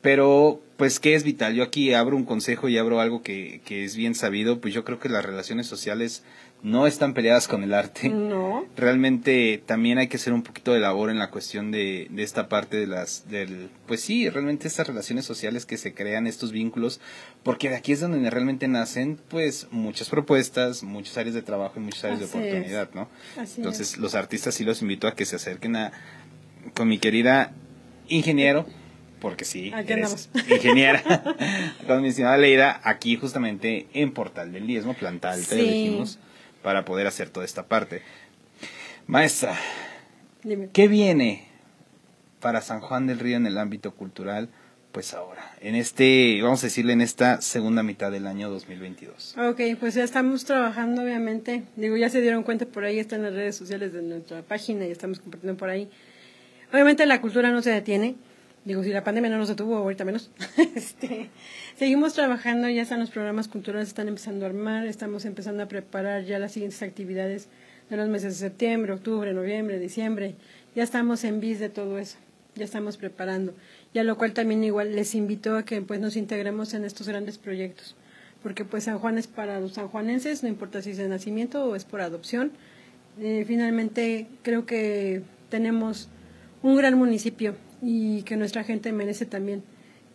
[0.00, 1.54] Pero, pues, ¿qué es vital?
[1.54, 4.84] Yo aquí abro un consejo y abro algo que, que es bien sabido, pues yo
[4.84, 6.22] creo que las relaciones sociales
[6.62, 8.08] no están peleadas con el arte.
[8.08, 8.66] No.
[8.76, 12.48] Realmente también hay que hacer un poquito de labor en la cuestión de, de esta
[12.48, 17.00] parte de las, del, pues sí, realmente estas relaciones sociales que se crean, estos vínculos,
[17.42, 21.80] porque de aquí es donde realmente nacen, pues, muchas propuestas, muchas áreas de trabajo y
[21.80, 23.08] muchas áreas de oportunidad, ¿no?
[23.56, 25.92] Entonces, los artistas sí los invito a que se acerquen a,
[26.74, 27.52] con mi querida
[28.08, 28.66] ingeniero,
[29.20, 31.22] porque sí, eres ingeniera,
[31.86, 36.18] con mi estimada Leida, aquí justamente en Portal del Diezmo, Plantal, te dijimos
[36.68, 38.02] para poder hacer toda esta parte.
[39.06, 39.58] Maestra,
[40.74, 41.48] ¿qué viene
[42.40, 44.50] para San Juan del Río en el ámbito cultural?
[44.92, 49.36] Pues ahora, en este, vamos a decirle, en esta segunda mitad del año 2022.
[49.38, 51.62] Ok, pues ya estamos trabajando, obviamente.
[51.76, 54.90] Digo, ya se dieron cuenta por ahí, están las redes sociales de nuestra página y
[54.90, 55.88] estamos compartiendo por ahí.
[56.70, 58.14] Obviamente la cultura no se detiene.
[58.64, 60.30] Digo, si la pandemia no nos detuvo, ahorita menos.
[60.74, 61.30] este,
[61.76, 66.24] seguimos trabajando, ya están los programas culturales, están empezando a armar, estamos empezando a preparar
[66.24, 67.48] ya las siguientes actividades
[67.88, 70.34] de los meses de septiembre, octubre, noviembre, diciembre.
[70.74, 72.18] Ya estamos en vis de todo eso,
[72.56, 73.54] ya estamos preparando.
[73.94, 77.08] Y a lo cual también igual les invito a que pues nos integremos en estos
[77.08, 77.96] grandes proyectos.
[78.42, 81.74] Porque pues San Juan es para los sanjuanenses, no importa si es de nacimiento o
[81.74, 82.52] es por adopción.
[83.20, 86.08] Eh, finalmente creo que tenemos
[86.62, 89.62] un gran municipio y que nuestra gente merece también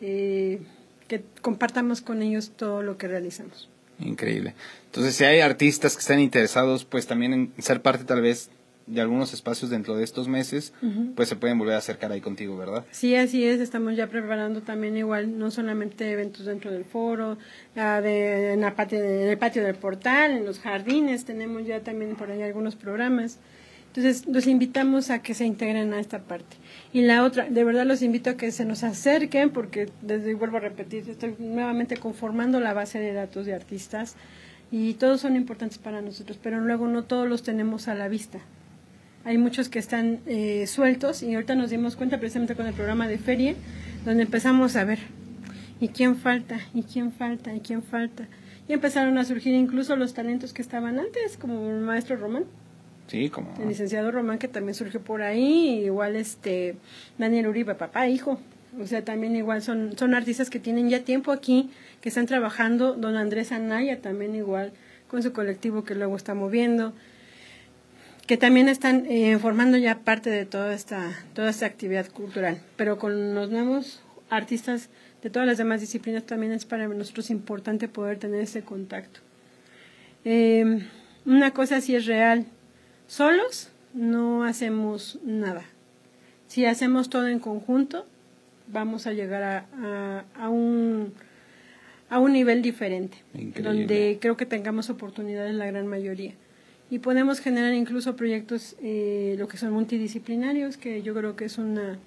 [0.01, 0.59] eh,
[1.07, 3.69] que compartamos con ellos todo lo que realizamos.
[3.99, 4.55] Increíble.
[4.85, 8.49] Entonces, si hay artistas que están interesados, pues también en ser parte tal vez
[8.85, 10.73] de algunos espacios dentro de estos meses,
[11.15, 12.85] pues se pueden volver a acercar ahí contigo, ¿verdad?
[12.91, 13.61] Sí, así es.
[13.61, 17.37] Estamos ya preparando también igual, no solamente eventos dentro del foro,
[17.75, 22.15] de, en, la patio, en el patio del portal, en los jardines, tenemos ya también
[22.15, 23.39] por ahí algunos programas.
[23.95, 26.57] Entonces, los invitamos a que se integren a esta parte.
[26.93, 30.57] Y la otra, de verdad los invito a que se nos acerquen, porque desde vuelvo
[30.57, 34.15] a repetir, estoy nuevamente conformando la base de datos de artistas
[34.71, 38.39] y todos son importantes para nosotros, pero luego no todos los tenemos a la vista.
[39.25, 43.07] Hay muchos que están eh, sueltos y ahorita nos dimos cuenta precisamente con el programa
[43.07, 43.53] de feria,
[44.05, 44.97] donde empezamos a ver,
[45.79, 46.59] ¿y quién falta?
[46.73, 47.53] ¿y quién falta?
[47.53, 48.27] ¿y quién falta?
[48.67, 52.45] Y empezaron a surgir incluso los talentos que estaban antes, como el maestro Román
[53.59, 56.75] El licenciado Román, que también surgió por ahí, igual este
[57.17, 58.39] Daniel Uribe, papá, hijo.
[58.79, 61.69] O sea, también igual son, son artistas que tienen ya tiempo aquí,
[62.01, 62.93] que están trabajando.
[62.93, 64.73] Don Andrés Anaya también igual,
[65.07, 66.93] con su colectivo que luego está moviendo.
[68.25, 72.61] Que también están eh, formando ya parte de toda esta, toda esta actividad cultural.
[72.77, 74.89] Pero con los nuevos artistas
[75.21, 79.19] de todas las demás disciplinas también es para nosotros importante poder tener ese contacto.
[80.25, 80.87] Eh,
[81.25, 82.45] una cosa sí es real,
[83.13, 85.61] Solos no hacemos nada.
[86.47, 88.07] Si hacemos todo en conjunto,
[88.69, 91.13] vamos a llegar a, a, un,
[92.09, 93.19] a un nivel diferente,
[93.61, 96.33] donde creo que tengamos oportunidades la gran mayoría.
[96.89, 101.59] Y podemos generar incluso proyectos, eh, lo que son multidisciplinarios, que yo creo que es
[101.59, 101.99] una,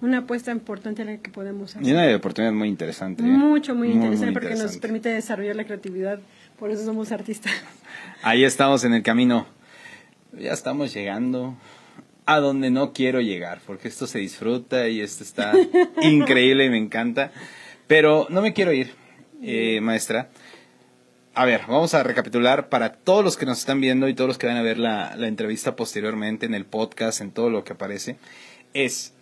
[0.00, 1.86] una apuesta importante en la que podemos hacer.
[1.86, 3.22] Y una oportunidad muy interesante.
[3.22, 3.26] ¿eh?
[3.26, 6.18] Mucho, muy, interesante, porque nos permite desarrollar la creatividad,
[6.58, 7.52] por eso somos artistas.
[8.22, 9.54] Ahí estamos en el camino
[10.38, 11.56] ya estamos llegando
[12.26, 15.52] a donde no quiero llegar, porque esto se disfruta y esto está
[16.02, 17.32] increíble y me encanta.
[17.86, 18.94] Pero no me quiero ir,
[19.42, 20.28] eh, maestra.
[21.34, 24.38] A ver, vamos a recapitular para todos los que nos están viendo y todos los
[24.38, 27.74] que van a ver la, la entrevista posteriormente en el podcast, en todo lo que
[27.74, 28.16] aparece.
[28.74, 29.12] Es,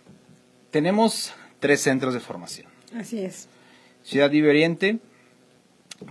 [0.71, 2.67] tenemos tres centros de formación.
[2.97, 3.49] Así es.
[4.03, 4.99] Ciudad Vive Oriente,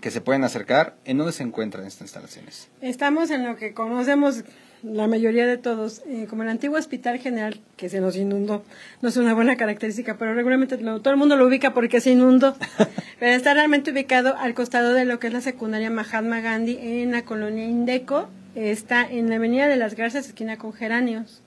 [0.01, 0.97] que se pueden acercar.
[1.05, 2.69] ¿En dónde se encuentran estas instalaciones?
[2.81, 4.45] Estamos en lo que conocemos
[4.85, 8.63] la mayoría de todos, eh, como el antiguo Hospital General, que se nos inundó,
[9.01, 12.55] no es una buena característica, pero regularmente todo el mundo lo ubica porque se inundó,
[13.19, 17.13] pero está realmente ubicado al costado de lo que es la secundaria Mahatma Gandhi en
[17.13, 21.41] la colonia Indeco, está en la avenida de las Garzas, esquina con Geranios.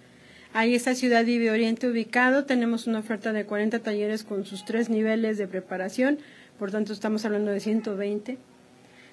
[0.54, 4.90] Ahí está Ciudad Vive Oriente ubicado, tenemos una oferta de 40 talleres con sus tres
[4.90, 6.18] niveles de preparación,
[6.58, 8.38] por tanto estamos hablando de 120,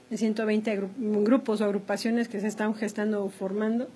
[0.09, 3.91] de 120 grupos o agrupaciones que se están gestando o formando.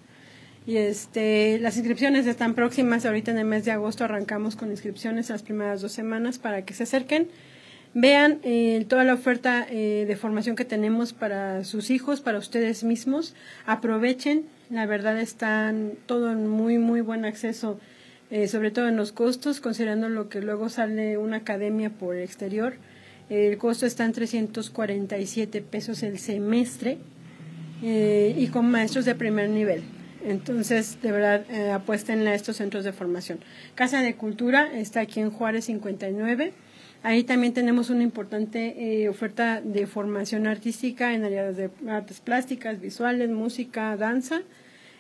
[0.67, 3.07] Y este, las inscripciones están próximas.
[3.07, 6.75] Ahorita en el mes de agosto arrancamos con inscripciones las primeras dos semanas para que
[6.75, 7.29] se acerquen.
[7.95, 12.85] Vean eh, toda la oferta eh, de formación que tenemos para sus hijos, para ustedes
[12.85, 13.35] mismos.
[13.67, 14.45] Aprovechen.
[14.71, 17.81] La verdad están todo en muy, muy buen acceso,
[18.31, 22.23] eh, sobre todo en los costos, considerando lo que luego sale una academia por el
[22.23, 22.75] exterior.
[23.31, 26.99] El costo está en 347 pesos el semestre
[27.83, 29.83] y con maestros de primer nivel.
[30.29, 33.39] Entonces, de verdad, eh, a estos centros de formación.
[33.75, 36.53] Casa de Cultura está aquí en Juárez 59.
[37.03, 42.79] Ahí también tenemos una importante eh, oferta de formación artística en áreas de artes plásticas,
[42.79, 44.43] visuales, música, danza.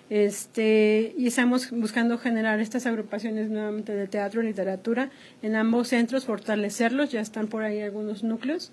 [0.08, 5.10] Este, y estamos buscando generar estas agrupaciones nuevamente de teatro y literatura
[5.42, 8.72] en ambos centros, fortalecerlos, ya están por ahí algunos núcleos.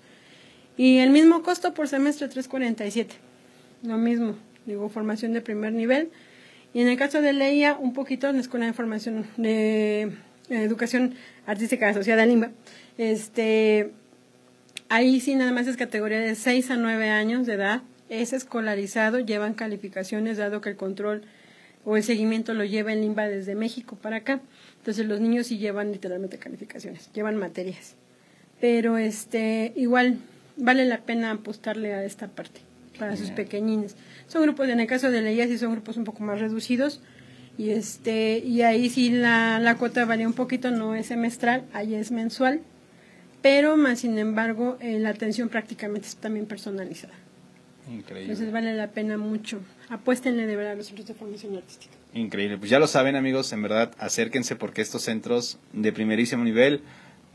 [0.78, 3.14] Y el mismo costo por semestre 347,
[3.82, 6.08] lo mismo, digo, formación de primer nivel.
[6.76, 10.12] Y en el caso de Leia, un poquito en la Escuela de Formación de
[10.50, 11.14] Educación
[11.46, 12.50] Artística Asociada a Limba,
[12.98, 13.92] este,
[14.90, 19.20] ahí sí nada más es categoría de 6 a 9 años de edad, es escolarizado,
[19.20, 21.22] llevan calificaciones, dado que el control
[21.86, 24.42] o el seguimiento lo lleva en Limba desde México para acá.
[24.76, 27.94] Entonces los niños sí llevan literalmente calificaciones, llevan materias.
[28.60, 30.18] Pero este, igual
[30.58, 32.65] vale la pena apostarle a esta parte
[32.98, 33.96] para sus pequeñines.
[34.26, 37.00] Son grupos, en el caso de Leia sí son grupos un poco más reducidos
[37.58, 41.94] y este y ahí sí la, la cuota varía un poquito, no es semestral, ahí
[41.94, 42.60] es mensual,
[43.42, 47.14] pero más sin embargo eh, la atención prácticamente es también personalizada.
[47.88, 48.32] Increíble.
[48.32, 49.60] Entonces vale la pena mucho.
[49.88, 51.94] Apuéstenle de verdad a los centros de formación artística.
[52.14, 52.58] Increíble.
[52.58, 56.82] Pues ya lo saben amigos, en verdad acérquense porque estos centros de primerísimo nivel,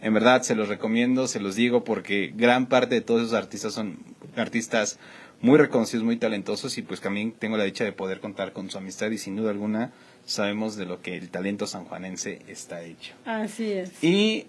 [0.02, 3.74] en verdad se los recomiendo, se los digo porque gran parte de todos esos artistas
[3.74, 4.00] son
[4.36, 5.00] artistas
[5.42, 8.78] muy reconocidos, muy talentosos y pues también tengo la dicha de poder contar con su
[8.78, 9.92] amistad y sin duda alguna
[10.26, 13.14] sabemos de lo que el talento sanjuanense está hecho.
[13.26, 14.04] Así es.
[14.04, 14.48] Y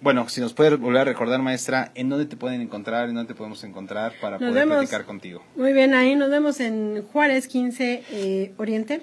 [0.00, 3.08] bueno, si nos puede volver a recordar, maestra, ¿en dónde te pueden encontrar?
[3.08, 5.42] ¿En dónde te podemos encontrar para poder platicar contigo?
[5.56, 9.02] Muy bien, ahí nos vemos en Juárez 15 eh, Oriente,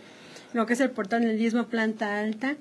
[0.53, 2.55] lo que es el portal del Diezmo Planta Alta.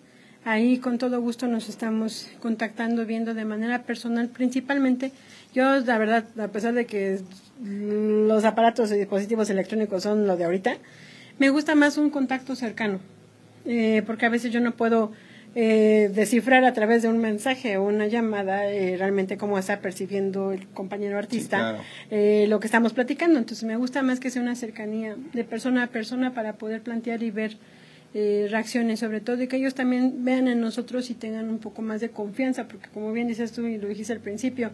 [0.45, 5.12] Ahí con todo gusto nos estamos contactando, viendo de manera personal, principalmente.
[5.55, 7.18] Yo, la verdad, a pesar de que
[7.62, 10.76] los aparatos y dispositivos electrónicos son lo de ahorita,
[11.38, 13.00] me gusta más un contacto cercano,
[13.64, 15.12] eh, porque a veces yo no puedo
[15.54, 20.52] eh, descifrar a través de un mensaje o una llamada eh, realmente cómo está percibiendo
[20.52, 21.78] el compañero artista
[22.11, 23.38] lo que estamos platicando.
[23.38, 27.22] Entonces me gusta más que sea una cercanía de persona a persona para poder plantear
[27.22, 27.57] y ver
[28.49, 32.01] reacciones, sobre todo, y que ellos también vean en nosotros y tengan un poco más
[32.01, 34.71] de confianza, porque como bien dices tú y lo dijiste al principio,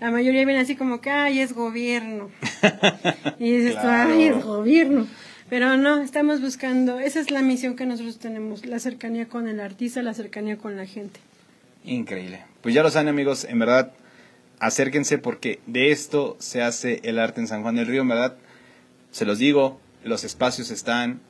[0.00, 2.30] la mayoría viene así como que, ay, es gobierno.
[3.38, 5.06] y dices ay, es gobierno.
[5.48, 9.60] Pero no, estamos buscando, esa es la misión que nosotros tenemos, la cercanía con el
[9.60, 11.20] artista, la cercanía con la gente.
[11.84, 12.44] Increíble.
[12.62, 13.92] Pues ya lo saben amigos, en verdad,
[14.58, 18.36] acérquense porque de esto se hace el arte en San Juan del Río, en verdad,
[19.12, 21.20] se los digo, los espacios están,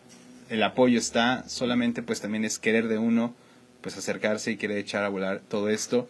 [0.48, 3.34] el apoyo está, solamente pues también es querer de uno
[3.80, 6.08] pues acercarse y quiere echar a volar todo esto.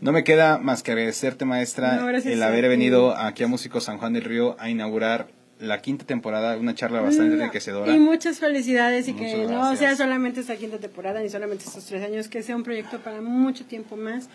[0.00, 4.14] No me queda más que agradecerte, maestra, el haber venido aquí a Músico San Juan
[4.14, 5.28] del Río a inaugurar
[5.60, 7.94] la quinta temporada, una charla bastante enriquecedora.
[7.94, 12.02] Y muchas felicidades y que no sea solamente esta quinta temporada ni solamente estos tres
[12.02, 14.28] años, que sea un proyecto para mucho tiempo más,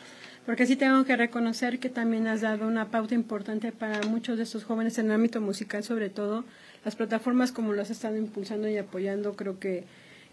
[0.45, 4.43] porque sí tengo que reconocer que también has dado una pauta importante para muchos de
[4.43, 6.45] estos jóvenes en el ámbito musical, sobre todo
[6.85, 9.83] las plataformas como lo has estado impulsando y apoyando, creo que,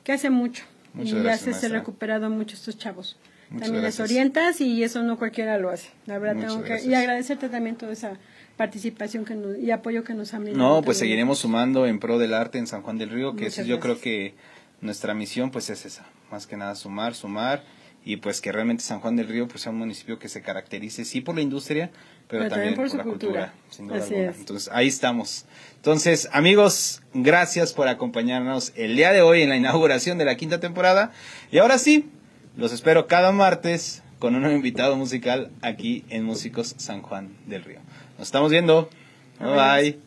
[0.05, 0.65] que hace mucho
[0.99, 3.17] y ya se ha recuperado mucho estos chavos.
[3.59, 5.91] también les orientas y eso no cualquiera lo hace.
[6.07, 8.19] La verdad tengo que y agradecerte también toda esa
[8.57, 10.77] participación que y apoyo que nos han brindado.
[10.77, 13.81] No, pues seguiremos sumando en pro del arte en San Juan del Río, que yo
[13.81, 14.35] creo que
[14.81, 17.65] nuestra misión pues es esa, más que nada sumar, sumar
[18.05, 21.05] y pues que realmente San Juan del Río pues sea un municipio que se caracterice
[21.05, 21.91] sí por la industria,
[22.29, 24.33] pero, también, por, la cultura, sin duda alguna.
[24.37, 25.47] Entonces, ahí estamos.
[25.77, 30.59] Entonces, amigos, gracias por acompañarnos el día de hoy en la inauguración de la quinta
[30.59, 31.13] temporada.
[31.53, 32.09] Y ahora sí,
[32.57, 37.81] los espero cada martes con un invitado musical aquí en Músicos San Juan del Río.
[38.19, 38.89] Nos estamos viendo.
[39.39, 39.93] bye.
[39.93, 40.06] bye.